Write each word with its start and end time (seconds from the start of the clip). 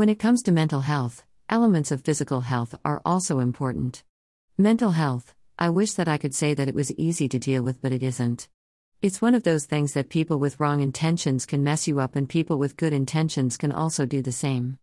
When 0.00 0.08
it 0.08 0.18
comes 0.18 0.42
to 0.44 0.50
mental 0.50 0.80
health, 0.80 1.24
elements 1.50 1.90
of 1.90 2.00
physical 2.00 2.40
health 2.40 2.74
are 2.86 3.02
also 3.04 3.38
important. 3.38 4.02
Mental 4.56 4.92
health, 4.92 5.34
I 5.58 5.68
wish 5.68 5.92
that 5.92 6.08
I 6.08 6.16
could 6.16 6.34
say 6.34 6.54
that 6.54 6.68
it 6.68 6.74
was 6.74 6.90
easy 6.92 7.28
to 7.28 7.38
deal 7.38 7.62
with, 7.62 7.82
but 7.82 7.92
it 7.92 8.02
isn't. 8.02 8.48
It's 9.02 9.20
one 9.20 9.34
of 9.34 9.42
those 9.42 9.66
things 9.66 9.92
that 9.92 10.08
people 10.08 10.38
with 10.38 10.58
wrong 10.58 10.80
intentions 10.80 11.44
can 11.44 11.62
mess 11.62 11.86
you 11.86 12.00
up, 12.00 12.16
and 12.16 12.26
people 12.26 12.56
with 12.56 12.78
good 12.78 12.94
intentions 12.94 13.58
can 13.58 13.72
also 13.72 14.06
do 14.06 14.22
the 14.22 14.32
same. 14.32 14.78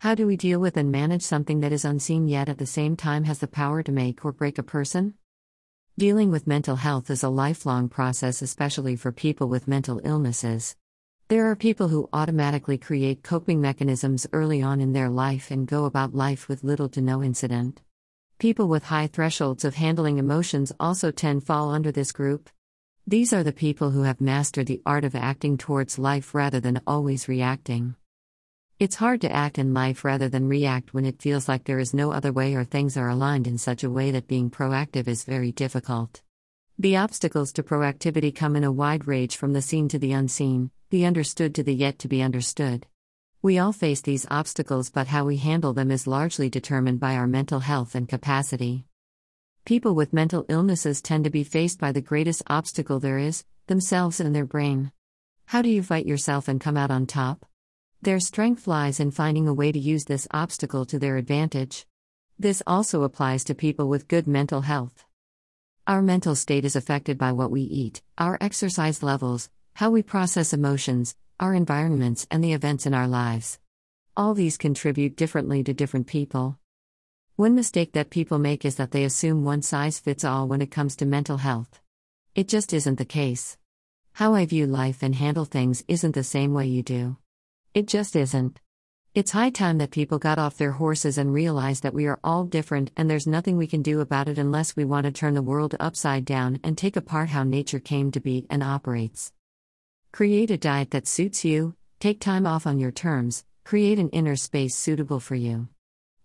How 0.00 0.14
do 0.14 0.26
we 0.26 0.36
deal 0.36 0.60
with 0.60 0.76
and 0.76 0.92
manage 0.92 1.22
something 1.22 1.60
that 1.60 1.72
is 1.72 1.86
unseen 1.86 2.28
yet 2.28 2.50
at 2.50 2.58
the 2.58 2.66
same 2.66 2.94
time 2.94 3.24
has 3.24 3.38
the 3.38 3.48
power 3.48 3.82
to 3.82 3.90
make 3.90 4.22
or 4.22 4.32
break 4.32 4.58
a 4.58 4.62
person? 4.62 5.14
Dealing 5.96 6.30
with 6.30 6.46
mental 6.46 6.76
health 6.76 7.08
is 7.08 7.22
a 7.22 7.30
lifelong 7.30 7.88
process, 7.88 8.42
especially 8.42 8.96
for 8.96 9.12
people 9.12 9.48
with 9.48 9.66
mental 9.66 9.98
illnesses. 10.04 10.76
There 11.28 11.50
are 11.50 11.56
people 11.56 11.88
who 11.88 12.08
automatically 12.14 12.78
create 12.78 13.22
coping 13.22 13.60
mechanisms 13.60 14.26
early 14.32 14.62
on 14.62 14.80
in 14.80 14.94
their 14.94 15.10
life 15.10 15.50
and 15.50 15.66
go 15.66 15.84
about 15.84 16.14
life 16.14 16.48
with 16.48 16.64
little 16.64 16.88
to 16.88 17.02
no 17.02 17.22
incident. 17.22 17.82
People 18.38 18.66
with 18.66 18.84
high 18.84 19.08
thresholds 19.08 19.62
of 19.62 19.74
handling 19.74 20.16
emotions 20.16 20.72
also 20.80 21.10
tend 21.10 21.44
fall 21.44 21.70
under 21.70 21.92
this 21.92 22.12
group. 22.12 22.48
These 23.06 23.34
are 23.34 23.44
the 23.44 23.52
people 23.52 23.90
who 23.90 24.04
have 24.04 24.22
mastered 24.22 24.68
the 24.68 24.80
art 24.86 25.04
of 25.04 25.14
acting 25.14 25.58
towards 25.58 25.98
life 25.98 26.34
rather 26.34 26.60
than 26.60 26.80
always 26.86 27.28
reacting. 27.28 27.96
It's 28.78 28.96
hard 28.96 29.20
to 29.20 29.30
act 29.30 29.58
in 29.58 29.74
life 29.74 30.06
rather 30.06 30.30
than 30.30 30.48
react 30.48 30.94
when 30.94 31.04
it 31.04 31.20
feels 31.20 31.46
like 31.46 31.64
there 31.64 31.78
is 31.78 31.92
no 31.92 32.10
other 32.10 32.32
way 32.32 32.54
or 32.54 32.64
things 32.64 32.96
are 32.96 33.10
aligned 33.10 33.46
in 33.46 33.58
such 33.58 33.84
a 33.84 33.90
way 33.90 34.10
that 34.12 34.28
being 34.28 34.48
proactive 34.48 35.06
is 35.06 35.24
very 35.24 35.52
difficult. 35.52 36.22
The 36.80 36.96
obstacles 36.96 37.52
to 37.54 37.64
proactivity 37.64 38.32
come 38.32 38.54
in 38.54 38.62
a 38.62 38.70
wide 38.70 39.08
range 39.08 39.36
from 39.36 39.52
the 39.52 39.60
seen 39.60 39.88
to 39.88 39.98
the 39.98 40.12
unseen, 40.12 40.70
the 40.90 41.06
understood 41.06 41.52
to 41.56 41.64
the 41.64 41.74
yet 41.74 41.98
to 41.98 42.06
be 42.06 42.22
understood. 42.22 42.86
We 43.42 43.58
all 43.58 43.72
face 43.72 44.00
these 44.00 44.28
obstacles, 44.30 44.88
but 44.88 45.08
how 45.08 45.24
we 45.24 45.38
handle 45.38 45.72
them 45.72 45.90
is 45.90 46.06
largely 46.06 46.48
determined 46.48 47.00
by 47.00 47.16
our 47.16 47.26
mental 47.26 47.58
health 47.58 47.96
and 47.96 48.08
capacity. 48.08 48.84
People 49.64 49.96
with 49.96 50.12
mental 50.12 50.46
illnesses 50.48 51.02
tend 51.02 51.24
to 51.24 51.30
be 51.30 51.42
faced 51.42 51.80
by 51.80 51.90
the 51.90 52.00
greatest 52.00 52.44
obstacle 52.46 53.00
there 53.00 53.18
is 53.18 53.44
themselves 53.66 54.20
and 54.20 54.32
their 54.32 54.46
brain. 54.46 54.92
How 55.46 55.62
do 55.62 55.68
you 55.68 55.82
fight 55.82 56.06
yourself 56.06 56.46
and 56.46 56.60
come 56.60 56.76
out 56.76 56.92
on 56.92 57.06
top? 57.06 57.44
Their 58.02 58.20
strength 58.20 58.68
lies 58.68 59.00
in 59.00 59.10
finding 59.10 59.48
a 59.48 59.52
way 59.52 59.72
to 59.72 59.78
use 59.80 60.04
this 60.04 60.28
obstacle 60.30 60.84
to 60.86 61.00
their 61.00 61.16
advantage. 61.16 61.88
This 62.38 62.62
also 62.68 63.02
applies 63.02 63.42
to 63.44 63.54
people 63.56 63.88
with 63.88 64.06
good 64.06 64.28
mental 64.28 64.60
health. 64.60 65.04
Our 65.88 66.02
mental 66.02 66.34
state 66.34 66.66
is 66.66 66.76
affected 66.76 67.16
by 67.16 67.32
what 67.32 67.50
we 67.50 67.62
eat, 67.62 68.02
our 68.18 68.36
exercise 68.42 69.02
levels, 69.02 69.48
how 69.72 69.88
we 69.88 70.02
process 70.02 70.52
emotions, 70.52 71.16
our 71.40 71.54
environments, 71.54 72.26
and 72.30 72.44
the 72.44 72.52
events 72.52 72.84
in 72.84 72.92
our 72.92 73.08
lives. 73.08 73.58
All 74.14 74.34
these 74.34 74.58
contribute 74.58 75.16
differently 75.16 75.64
to 75.64 75.72
different 75.72 76.06
people. 76.06 76.58
One 77.36 77.54
mistake 77.54 77.92
that 77.92 78.10
people 78.10 78.38
make 78.38 78.66
is 78.66 78.74
that 78.74 78.90
they 78.90 79.02
assume 79.02 79.44
one 79.44 79.62
size 79.62 79.98
fits 79.98 80.24
all 80.24 80.46
when 80.46 80.60
it 80.60 80.70
comes 80.70 80.94
to 80.96 81.06
mental 81.06 81.38
health. 81.38 81.80
It 82.34 82.48
just 82.48 82.74
isn't 82.74 82.98
the 82.98 83.06
case. 83.06 83.56
How 84.12 84.34
I 84.34 84.44
view 84.44 84.66
life 84.66 85.02
and 85.02 85.14
handle 85.14 85.46
things 85.46 85.84
isn't 85.88 86.14
the 86.14 86.22
same 86.22 86.52
way 86.52 86.66
you 86.66 86.82
do. 86.82 87.16
It 87.72 87.86
just 87.86 88.14
isn't. 88.14 88.60
It's 89.14 89.30
high 89.30 89.50
time 89.50 89.78
that 89.78 89.90
people 89.90 90.18
got 90.18 90.38
off 90.38 90.58
their 90.58 90.72
horses 90.72 91.16
and 91.16 91.32
realized 91.32 91.82
that 91.82 91.94
we 91.94 92.06
are 92.06 92.20
all 92.22 92.44
different 92.44 92.90
and 92.94 93.10
there's 93.10 93.26
nothing 93.26 93.56
we 93.56 93.66
can 93.66 93.80
do 93.80 94.00
about 94.00 94.28
it 94.28 94.36
unless 94.38 94.76
we 94.76 94.84
want 94.84 95.06
to 95.06 95.12
turn 95.12 95.32
the 95.32 95.42
world 95.42 95.74
upside 95.80 96.26
down 96.26 96.60
and 96.62 96.76
take 96.76 96.94
apart 96.94 97.30
how 97.30 97.42
nature 97.42 97.80
came 97.80 98.10
to 98.10 98.20
be 98.20 98.46
and 98.50 98.62
operates. 98.62 99.32
Create 100.12 100.50
a 100.50 100.58
diet 100.58 100.90
that 100.90 101.08
suits 101.08 101.42
you, 101.42 101.74
take 102.00 102.20
time 102.20 102.46
off 102.46 102.66
on 102.66 102.78
your 102.78 102.90
terms, 102.90 103.44
create 103.64 103.98
an 103.98 104.10
inner 104.10 104.36
space 104.36 104.76
suitable 104.76 105.20
for 105.20 105.34
you. 105.34 105.68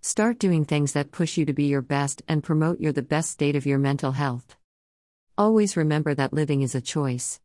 Start 0.02 0.38
doing 0.38 0.66
things 0.66 0.92
that 0.92 1.12
push 1.12 1.38
you 1.38 1.46
to 1.46 1.54
be 1.54 1.64
your 1.66 1.82
best 1.82 2.22
and 2.28 2.44
promote 2.44 2.82
your 2.82 2.92
the 2.92 3.02
best 3.02 3.32
state 3.32 3.56
of 3.56 3.66
your 3.66 3.80
mental 3.80 4.12
health. 4.12 4.58
Always 5.38 5.78
remember 5.78 6.14
that 6.14 6.34
living 6.34 6.62
is 6.62 6.76
a 6.76 6.82
choice. 6.82 7.40